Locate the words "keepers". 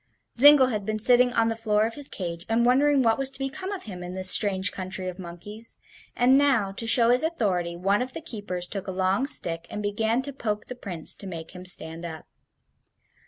8.21-8.65